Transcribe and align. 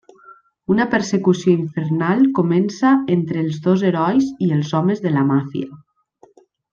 Una 0.75 0.85
persecució 0.93 1.51
infernal 1.65 2.23
comença 2.39 2.93
entre 3.19 3.43
els 3.47 3.59
dos 3.69 3.83
herois 3.91 4.31
i 4.47 4.53
els 4.59 4.73
homes 4.81 5.05
de 5.09 5.13
la 5.19 5.27
màfia. 5.33 5.83